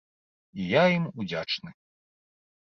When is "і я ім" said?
0.63-1.05